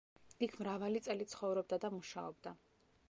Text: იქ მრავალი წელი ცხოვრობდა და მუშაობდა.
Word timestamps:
იქ 0.47 0.55
მრავალი 0.61 1.01
წელი 1.07 1.27
ცხოვრობდა 1.35 1.79
და 1.85 1.93
მუშაობდა. 1.99 2.57